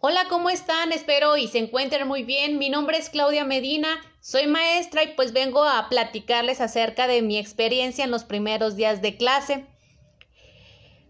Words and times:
Hola, 0.00 0.26
¿cómo 0.28 0.50
están? 0.50 0.92
Espero 0.92 1.38
y 1.38 1.48
se 1.48 1.58
encuentren 1.58 2.06
muy 2.06 2.22
bien. 2.22 2.58
Mi 2.58 2.68
nombre 2.68 2.98
es 2.98 3.08
Claudia 3.08 3.46
Medina, 3.46 3.88
soy 4.20 4.46
maestra 4.46 5.02
y 5.02 5.14
pues 5.14 5.32
vengo 5.32 5.64
a 5.64 5.88
platicarles 5.88 6.60
acerca 6.60 7.06
de 7.06 7.22
mi 7.22 7.38
experiencia 7.38 8.04
en 8.04 8.10
los 8.10 8.24
primeros 8.24 8.76
días 8.76 9.00
de 9.00 9.16
clase. 9.16 9.64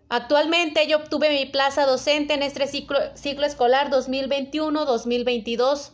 Actualmente 0.08 0.86
yo 0.86 0.98
obtuve 0.98 1.30
mi 1.30 1.46
plaza 1.46 1.84
docente 1.84 2.34
en 2.34 2.44
este 2.44 2.68
ciclo, 2.68 2.96
ciclo 3.16 3.44
escolar 3.44 3.90
2021-2022. 3.90 5.90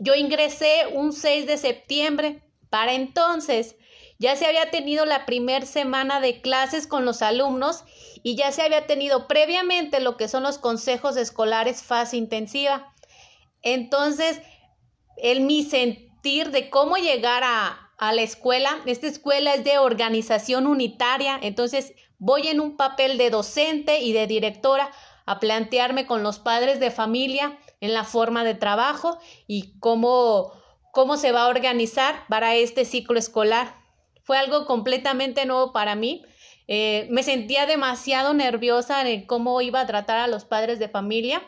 Yo 0.00 0.14
ingresé 0.14 0.86
un 0.94 1.12
6 1.12 1.46
de 1.46 1.58
septiembre. 1.58 2.42
Para 2.70 2.94
entonces 2.94 3.76
ya 4.20 4.36
se 4.36 4.44
había 4.44 4.70
tenido 4.70 5.06
la 5.06 5.24
primera 5.24 5.64
semana 5.64 6.20
de 6.20 6.42
clases 6.42 6.86
con 6.86 7.06
los 7.06 7.22
alumnos 7.22 7.84
y 8.22 8.36
ya 8.36 8.52
se 8.52 8.60
había 8.60 8.86
tenido 8.86 9.26
previamente 9.26 9.98
lo 9.98 10.18
que 10.18 10.28
son 10.28 10.42
los 10.42 10.58
consejos 10.58 11.16
escolares 11.16 11.82
fase 11.82 12.18
intensiva. 12.18 12.92
Entonces, 13.62 14.42
el 15.16 15.40
mi 15.40 15.64
sentir 15.64 16.50
de 16.50 16.68
cómo 16.68 16.96
llegar 16.96 17.42
a, 17.44 17.90
a 17.96 18.12
la 18.12 18.20
escuela, 18.20 18.82
esta 18.84 19.06
escuela 19.06 19.54
es 19.54 19.64
de 19.64 19.78
organización 19.78 20.66
unitaria, 20.66 21.38
entonces 21.40 21.94
voy 22.18 22.48
en 22.48 22.60
un 22.60 22.76
papel 22.76 23.16
de 23.16 23.30
docente 23.30 24.00
y 24.00 24.12
de 24.12 24.26
directora 24.26 24.90
a 25.24 25.40
plantearme 25.40 26.06
con 26.06 26.22
los 26.22 26.38
padres 26.38 26.78
de 26.78 26.90
familia 26.90 27.58
en 27.80 27.94
la 27.94 28.04
forma 28.04 28.44
de 28.44 28.54
trabajo 28.54 29.18
y 29.46 29.78
cómo, 29.80 30.52
cómo 30.92 31.16
se 31.16 31.32
va 31.32 31.44
a 31.44 31.48
organizar 31.48 32.26
para 32.28 32.54
este 32.54 32.84
ciclo 32.84 33.18
escolar. 33.18 33.79
Fue 34.30 34.38
algo 34.38 34.64
completamente 34.64 35.44
nuevo 35.44 35.72
para 35.72 35.96
mí. 35.96 36.24
Eh, 36.68 37.08
me 37.10 37.24
sentía 37.24 37.66
demasiado 37.66 38.32
nerviosa 38.32 39.02
en 39.10 39.26
cómo 39.26 39.60
iba 39.60 39.80
a 39.80 39.88
tratar 39.88 40.18
a 40.18 40.28
los 40.28 40.44
padres 40.44 40.78
de 40.78 40.88
familia. 40.88 41.42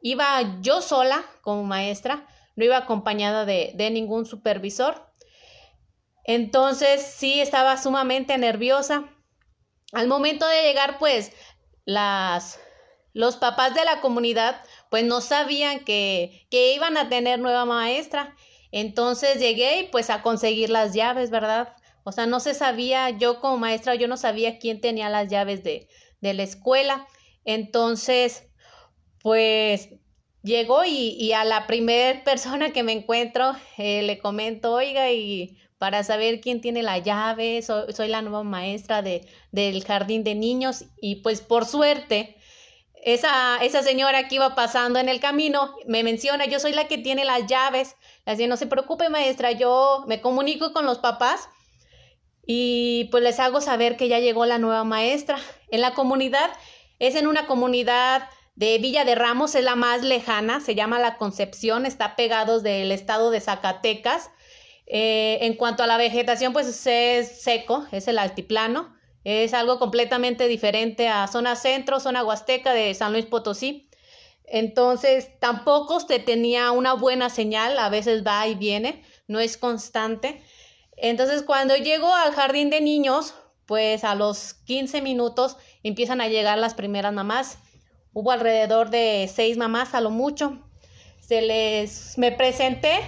Iba 0.00 0.60
yo 0.60 0.80
sola 0.80 1.24
como 1.42 1.64
maestra, 1.64 2.28
no 2.54 2.64
iba 2.64 2.76
acompañada 2.76 3.44
de, 3.44 3.72
de 3.74 3.90
ningún 3.90 4.26
supervisor. 4.26 5.12
Entonces 6.22 7.02
sí 7.02 7.40
estaba 7.40 7.76
sumamente 7.78 8.38
nerviosa. 8.38 9.12
Al 9.92 10.06
momento 10.06 10.46
de 10.46 10.62
llegar, 10.62 10.98
pues, 11.00 11.32
las, 11.84 12.60
los 13.12 13.36
papás 13.38 13.74
de 13.74 13.84
la 13.84 14.00
comunidad, 14.00 14.62
pues 14.88 15.02
no 15.02 15.20
sabían 15.20 15.84
que, 15.84 16.46
que 16.48 16.74
iban 16.74 16.96
a 16.96 17.08
tener 17.08 17.40
nueva 17.40 17.64
maestra. 17.64 18.36
Entonces 18.70 19.40
llegué 19.40 19.88
pues 19.90 20.10
a 20.10 20.22
conseguir 20.22 20.70
las 20.70 20.94
llaves, 20.94 21.30
¿verdad? 21.30 21.74
O 22.04 22.12
sea, 22.12 22.26
no 22.26 22.38
se 22.38 22.54
sabía, 22.54 23.10
yo 23.10 23.40
como 23.40 23.58
maestra, 23.58 23.94
yo 23.94 24.08
no 24.08 24.16
sabía 24.16 24.58
quién 24.58 24.80
tenía 24.80 25.08
las 25.08 25.28
llaves 25.28 25.64
de, 25.64 25.88
de 26.20 26.34
la 26.34 26.42
escuela. 26.42 27.06
Entonces, 27.44 28.44
pues 29.22 29.88
llegó 30.42 30.84
y, 30.84 31.16
y 31.18 31.32
a 31.32 31.44
la 31.44 31.66
primera 31.66 32.22
persona 32.22 32.70
que 32.72 32.82
me 32.82 32.92
encuentro 32.92 33.56
eh, 33.78 34.02
le 34.02 34.18
comento, 34.18 34.74
oiga, 34.74 35.10
y 35.10 35.58
para 35.78 36.04
saber 36.04 36.40
quién 36.40 36.60
tiene 36.60 36.82
la 36.82 36.98
llave, 36.98 37.62
soy, 37.62 37.92
soy 37.92 38.08
la 38.08 38.22
nueva 38.22 38.42
maestra 38.42 39.02
de, 39.02 39.26
del 39.50 39.82
jardín 39.84 40.24
de 40.24 40.34
niños 40.34 40.84
y 41.00 41.16
pues 41.16 41.40
por 41.40 41.64
suerte, 41.64 42.36
esa, 43.02 43.62
esa 43.62 43.82
señora 43.82 44.28
que 44.28 44.36
iba 44.36 44.54
pasando 44.54 44.98
en 44.98 45.08
el 45.10 45.20
camino 45.20 45.74
me 45.86 46.02
menciona, 46.02 46.46
yo 46.46 46.58
soy 46.58 46.72
la 46.72 46.88
que 46.88 46.96
tiene 46.96 47.24
las 47.24 47.46
llaves. 47.46 47.96
Así, 48.24 48.46
no 48.46 48.56
se 48.56 48.66
preocupe 48.66 49.10
maestra, 49.10 49.52
yo 49.52 50.04
me 50.06 50.22
comunico 50.22 50.72
con 50.72 50.86
los 50.86 50.98
papás 50.98 51.48
y 52.46 53.04
pues 53.10 53.22
les 53.22 53.40
hago 53.40 53.60
saber 53.60 53.96
que 53.96 54.08
ya 54.08 54.18
llegó 54.18 54.46
la 54.46 54.58
nueva 54.58 54.84
maestra. 54.84 55.38
En 55.70 55.80
la 55.80 55.94
comunidad, 55.94 56.50
es 56.98 57.14
en 57.14 57.26
una 57.26 57.46
comunidad 57.46 58.28
de 58.54 58.78
Villa 58.78 59.04
de 59.04 59.14
Ramos, 59.14 59.54
es 59.54 59.64
la 59.64 59.74
más 59.74 60.02
lejana, 60.02 60.60
se 60.60 60.74
llama 60.74 60.98
La 60.98 61.16
Concepción, 61.16 61.86
está 61.86 62.16
pegados 62.16 62.62
del 62.62 62.92
estado 62.92 63.30
de 63.30 63.40
Zacatecas. 63.40 64.30
Eh, 64.86 65.38
en 65.42 65.54
cuanto 65.54 65.82
a 65.82 65.86
la 65.86 65.96
vegetación, 65.96 66.52
pues 66.52 66.86
es 66.86 67.42
seco, 67.42 67.86
es 67.90 68.06
el 68.06 68.18
altiplano, 68.18 68.94
es 69.24 69.54
algo 69.54 69.78
completamente 69.78 70.46
diferente 70.46 71.08
a 71.08 71.26
zona 71.26 71.56
centro, 71.56 71.98
zona 71.98 72.22
huasteca 72.22 72.74
de 72.74 72.92
San 72.94 73.12
Luis 73.12 73.24
Potosí. 73.24 73.88
Entonces, 74.46 75.30
tampoco 75.40 76.00
se 76.00 76.18
tenía 76.18 76.70
una 76.70 76.92
buena 76.92 77.30
señal, 77.30 77.78
a 77.78 77.88
veces 77.88 78.24
va 78.26 78.46
y 78.46 78.54
viene, 78.54 79.02
no 79.26 79.40
es 79.40 79.56
constante. 79.56 80.42
Entonces, 81.04 81.42
cuando 81.42 81.76
llego 81.76 82.14
al 82.14 82.32
jardín 82.32 82.70
de 82.70 82.80
niños, 82.80 83.34
pues 83.66 84.04
a 84.04 84.14
los 84.14 84.54
15 84.64 85.02
minutos 85.02 85.58
empiezan 85.82 86.22
a 86.22 86.28
llegar 86.28 86.56
las 86.56 86.72
primeras 86.72 87.12
mamás. 87.12 87.58
Hubo 88.14 88.30
alrededor 88.30 88.88
de 88.88 89.30
seis 89.30 89.58
mamás 89.58 89.92
a 89.92 90.00
lo 90.00 90.08
mucho. 90.08 90.66
Se 91.20 91.42
les, 91.42 92.16
me 92.16 92.32
presenté, 92.32 93.00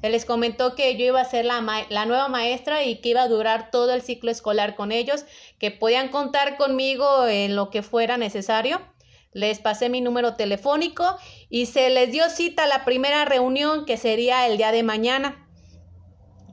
se 0.00 0.08
les 0.08 0.24
comentó 0.24 0.74
que 0.74 0.96
yo 0.96 1.04
iba 1.04 1.20
a 1.20 1.26
ser 1.26 1.44
la, 1.44 1.60
la 1.90 2.06
nueva 2.06 2.28
maestra 2.28 2.82
y 2.82 3.02
que 3.02 3.10
iba 3.10 3.20
a 3.20 3.28
durar 3.28 3.70
todo 3.70 3.92
el 3.92 4.00
ciclo 4.00 4.30
escolar 4.30 4.74
con 4.74 4.90
ellos, 4.90 5.26
que 5.58 5.70
podían 5.70 6.08
contar 6.08 6.56
conmigo 6.56 7.26
en 7.26 7.56
lo 7.56 7.68
que 7.68 7.82
fuera 7.82 8.16
necesario. 8.16 8.80
Les 9.34 9.58
pasé 9.58 9.90
mi 9.90 10.00
número 10.00 10.34
telefónico 10.36 11.18
y 11.50 11.66
se 11.66 11.90
les 11.90 12.10
dio 12.10 12.30
cita 12.30 12.64
a 12.64 12.68
la 12.68 12.86
primera 12.86 13.26
reunión 13.26 13.84
que 13.84 13.98
sería 13.98 14.46
el 14.46 14.56
día 14.56 14.72
de 14.72 14.82
mañana. 14.82 15.45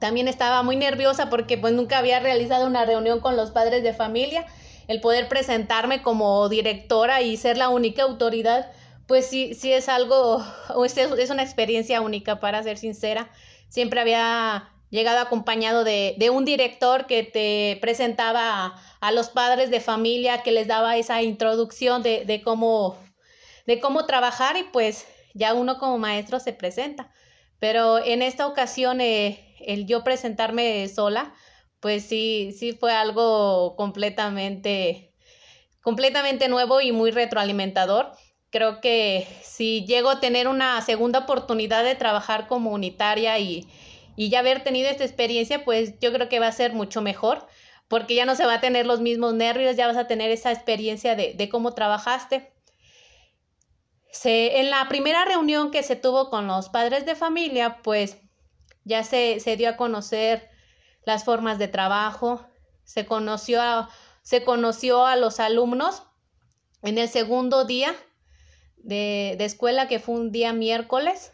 También 0.04 0.28
estaba 0.28 0.64
muy 0.64 0.76
nerviosa 0.76 1.30
porque 1.30 1.58
pues 1.58 1.72
nunca 1.72 2.00
había 2.00 2.20
realizado 2.20 2.68
una 2.68 2.84
reunión 2.84 3.22
con 3.22 3.38
los 3.38 3.52
padres 3.52 3.84
de 3.84 3.94
familia. 3.94 4.46
El 4.90 5.00
poder 5.00 5.30
presentarme 5.30 6.02
como 6.02 6.50
directora 6.50 7.22
y 7.22 7.38
ser 7.38 7.56
la 7.56 7.70
única 7.70 8.04
autoridad, 8.04 8.70
pues 9.08 9.28
sí, 9.28 9.54
sí 9.54 9.72
es 9.72 9.88
algo, 9.88 10.44
es 10.86 11.30
una 11.30 11.42
experiencia 11.42 12.02
única 12.02 12.42
para 12.42 12.62
ser 12.64 12.78
sincera. 12.78 13.32
Siempre 13.70 14.02
había 14.02 14.74
llegado 14.90 15.20
acompañado 15.20 15.86
de, 15.86 16.16
de 16.18 16.30
un 16.30 16.44
director 16.44 17.06
que 17.06 17.24
te 17.24 17.78
presentaba 17.80 18.66
a, 18.66 18.82
a, 19.00 19.12
los 19.14 19.30
padres 19.30 19.72
de 19.72 19.80
familia, 19.80 20.44
que 20.44 20.52
les 20.52 20.68
daba 20.68 20.98
esa 20.98 21.22
introducción 21.22 22.04
de, 22.04 22.26
de, 22.26 22.42
cómo, 22.42 22.98
de 23.66 23.80
cómo 23.80 24.06
trabajar 24.06 24.58
y 24.58 24.64
pues 24.64 25.06
ya 25.34 25.54
uno 25.54 25.78
como 25.78 25.98
maestro 25.98 26.42
se 26.42 26.52
presenta. 26.52 27.10
Pero 27.60 28.04
en 28.04 28.22
esta 28.22 28.46
ocasión 28.48 29.00
eh, 29.00 29.53
el 29.68 29.86
yo 29.86 30.04
presentarme 30.04 30.88
sola, 30.90 31.34
pues 31.80 32.06
sí, 32.06 32.56
sí 32.58 32.72
fue 32.72 32.94
algo 32.94 33.76
completamente, 33.76 35.12
completamente 35.82 36.48
nuevo 36.48 36.80
y 36.80 36.94
muy 36.94 37.12
retroalimentador. 37.12 38.12
Creo 38.52 38.80
que 38.80 39.28
si 39.44 39.86
llego 39.86 40.10
a 40.10 40.22
tener 40.22 40.48
una 40.48 40.82
segunda 40.82 41.20
oportunidad 41.20 41.84
de 41.84 41.96
trabajar 41.96 42.48
como 42.48 42.72
unitaria 42.72 43.38
y, 43.40 43.68
y 44.16 44.30
ya 44.30 44.40
haber 44.40 44.64
tenido 44.64 44.90
esta 44.90 45.04
experiencia, 45.04 45.66
pues 45.66 46.00
yo 46.00 46.14
creo 46.14 46.30
que 46.30 46.40
va 46.40 46.48
a 46.48 46.54
ser 46.54 46.72
mucho 46.72 47.02
mejor, 47.02 47.46
porque 47.90 48.16
ya 48.16 48.26
no 48.26 48.36
se 48.36 48.46
va 48.46 48.56
a 48.56 48.62
tener 48.62 48.86
los 48.86 49.02
mismos 49.02 49.34
nervios, 49.34 49.76
ya 49.76 49.88
vas 49.88 49.98
a 49.98 50.08
tener 50.08 50.32
esa 50.32 50.54
experiencia 50.54 51.16
de, 51.18 51.34
de 51.34 51.50
cómo 51.50 51.74
trabajaste. 51.74 52.54
Se, 54.10 54.62
en 54.62 54.70
la 54.70 54.88
primera 54.88 55.26
reunión 55.26 55.70
que 55.70 55.84
se 55.84 55.98
tuvo 55.98 56.30
con 56.30 56.48
los 56.48 56.70
padres 56.70 57.06
de 57.06 57.16
familia, 57.16 57.82
pues 57.84 58.23
ya 58.86 59.04
se, 59.04 59.40
se 59.40 59.58
dio 59.58 59.70
a 59.70 59.78
conocer 59.78 60.50
las 61.06 61.24
formas 61.24 61.60
de 61.60 61.68
trabajo, 61.68 62.46
se 62.84 63.06
conoció 63.06 63.62
a, 63.62 63.90
se 64.22 64.44
conoció 64.44 65.06
a 65.06 65.16
los 65.16 65.40
alumnos 65.40 66.04
en 66.82 66.98
el 66.98 67.10
segundo 67.10 67.66
día 67.66 67.96
de, 68.78 69.36
de 69.38 69.46
escuela, 69.46 69.88
que 69.88 70.00
fue 70.00 70.16
un 70.16 70.32
día 70.32 70.54
miércoles. 70.54 71.34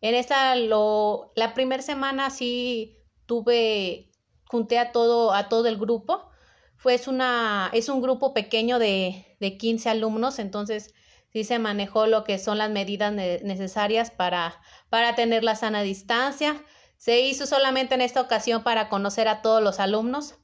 En 0.00 0.14
esta, 0.14 0.54
lo, 0.56 1.32
la 1.36 1.54
primera 1.54 1.82
semana 1.82 2.30
sí 2.30 2.98
tuve, 3.26 4.10
junté 4.46 4.78
a 4.78 4.92
todo, 4.92 5.32
a 5.32 5.48
todo 5.48 5.68
el 5.68 5.78
grupo. 5.78 6.30
Fue 6.76 6.94
es 6.94 7.08
una, 7.08 7.70
es 7.72 7.88
un 7.88 8.00
grupo 8.00 8.32
pequeño 8.32 8.78
de, 8.78 9.36
de 9.40 9.58
15 9.58 9.90
alumnos, 9.90 10.38
entonces 10.38 10.94
sí 11.32 11.44
se 11.44 11.58
manejó 11.58 12.06
lo 12.06 12.24
que 12.24 12.38
son 12.38 12.58
las 12.58 12.70
medidas 12.70 13.12
necesarias 13.12 14.10
para, 14.10 14.60
para 14.88 15.14
tener 15.14 15.42
la 15.44 15.56
sana 15.56 15.82
distancia, 15.82 16.62
se 16.98 17.20
hizo 17.20 17.46
solamente 17.46 17.94
en 17.94 18.00
esta 18.00 18.20
ocasión 18.20 18.62
para 18.62 18.88
conocer 18.88 19.28
a 19.28 19.40
todos 19.40 19.62
los 19.62 19.80
alumnos. 19.80 20.34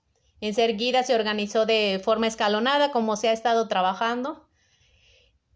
Enseguida 0.41 1.03
se 1.03 1.15
organizó 1.15 1.67
de 1.67 2.01
forma 2.03 2.29
escalonada, 2.29 2.93
como 2.93 3.17
se 3.17 3.29
ha 3.29 3.33
estado 3.33 3.69
trabajando. 3.69 4.49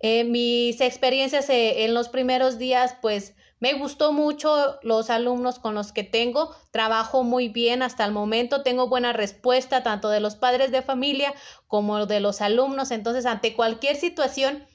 Eh, 0.01 0.25
mis 0.25 0.81
experiencias 0.81 1.49
eh, 1.51 1.85
en 1.85 1.95
los 1.95 2.09
primeros 2.09 2.59
días, 2.59 2.97
pues 3.01 3.35
me 3.61 3.75
gustó 3.75 4.13
mucho 4.13 4.79
los 4.83 5.11
alumnos 5.11 5.59
con 5.59 5.75
los 5.75 5.93
que 5.93 6.05
tengo. 6.05 6.55
Trabajo 6.73 7.23
muy 7.23 7.49
bien 7.49 7.83
hasta 7.83 8.05
el 8.05 8.13
momento. 8.13 8.63
Tengo 8.63 8.89
buena 8.89 9.13
respuesta 9.13 9.83
tanto 9.83 10.09
de 10.11 10.21
los 10.21 10.37
padres 10.37 10.73
de 10.73 10.83
familia 10.83 11.33
como 11.67 12.07
de 12.07 12.21
los 12.21 12.41
alumnos. 12.41 12.91
Entonces, 12.91 13.27
ante 13.27 13.55
cualquier 13.55 13.97
situación 13.97 14.67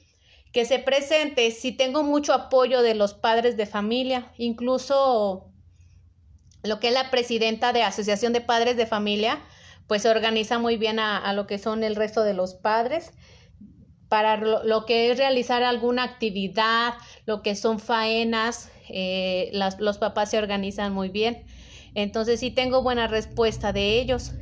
que 0.52 0.64
se 0.64 0.78
presente, 0.78 1.50
si 1.50 1.72
tengo 1.72 2.02
mucho 2.02 2.32
apoyo 2.32 2.82
de 2.82 2.94
los 2.94 3.14
padres 3.14 3.56
de 3.56 3.66
familia, 3.66 4.32
incluso 4.38 5.50
lo 6.64 6.80
que 6.80 6.88
es 6.88 6.94
la 6.94 7.10
presidenta 7.10 7.72
de 7.72 7.82
Asociación 7.82 8.32
de 8.32 8.40
Padres 8.40 8.76
de 8.76 8.86
Familia, 8.86 9.40
pues 9.86 10.02
se 10.02 10.08
organiza 10.08 10.58
muy 10.58 10.76
bien 10.76 10.98
a, 10.98 11.32
lo 11.34 11.46
que 11.46 11.58
son 11.58 11.84
el 11.84 11.94
resto 11.94 12.22
de 12.22 12.34
los 12.34 12.54
padres 12.54 13.12
para 14.08 14.36
lo, 14.36 14.86
que 14.86 15.10
es 15.10 15.18
realizar 15.18 15.62
alguna 15.62 16.04
actividad, 16.04 16.94
lo 17.26 17.42
que 17.42 17.54
son 17.56 17.80
faenas, 17.80 18.70
eh, 18.88 19.50
los 19.52 19.98
papás 19.98 20.30
se 20.30 20.38
organizan 20.38 20.92
muy 20.92 21.08
bien. 21.08 21.44
Entonces 21.94 22.40
sí 22.40 22.50
tengo 22.50 22.82
buena 22.82 23.08
respuesta 23.08 23.72
de 23.72 24.00
ellos. 24.00 24.32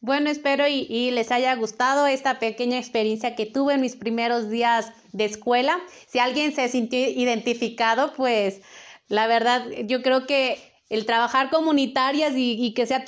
Bueno, 0.00 0.30
espero 0.30 0.68
y, 0.68 1.10
les 1.10 1.32
haya 1.32 1.52
gustado 1.56 2.06
esta 2.06 2.38
pequeña 2.38 2.78
experiencia 2.78 3.34
que 3.34 3.44
tuve 3.44 3.74
en 3.74 3.80
mis 3.80 3.96
primeros 3.96 4.48
días 4.48 4.92
de 5.10 5.24
escuela. 5.24 5.80
Si 6.06 6.20
alguien 6.20 6.54
se 6.54 6.68
sintió 6.68 7.00
identificado, 7.00 8.12
pues 8.14 8.60
la 9.08 9.26
verdad, 9.26 9.66
yo 9.84 10.02
creo 10.02 10.26
que 10.26 10.58
el 10.88 11.06
trabajar 11.06 11.50
comunitarias 11.50 12.34
y, 12.36 12.72
que 12.74 12.86
sea 12.86 13.04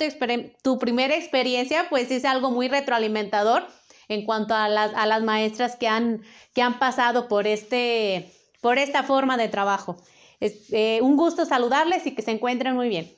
tu, 0.61 0.79
primera 0.79 1.15
experiencia, 1.15 1.87
pues 1.89 2.11
es 2.11 2.25
algo 2.25 2.51
muy 2.51 2.67
retroalimentador 2.67 3.67
en 4.07 4.25
cuanto 4.25 4.53
a 4.55 4.67
las, 4.67 4.93
a 4.95 5.05
las 5.05 5.23
maestras 5.23 5.75
que 5.75 5.87
han, 5.87 6.23
que 6.53 6.61
han 6.61 6.79
pasado 6.79 7.27
por, 7.27 7.47
este, 7.47 8.31
por 8.61 8.77
esta 8.77 9.03
forma 9.03 9.37
de 9.37 9.47
trabajo. 9.47 9.97
Es 10.39 10.71
eh, 10.71 10.99
un 11.01 11.15
gusto 11.15 11.45
saludarles 11.45 12.05
y 12.05 12.15
que 12.15 12.21
se 12.21 12.31
encuentren 12.31 12.75
muy 12.75 12.89
bien. 12.89 13.13